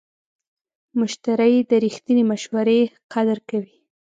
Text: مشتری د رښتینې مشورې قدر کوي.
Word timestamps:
مشتری 0.99 1.53
د 1.69 1.71
رښتینې 1.83 2.23
مشورې 2.31 2.79
قدر 3.13 3.37
کوي. 3.49 3.75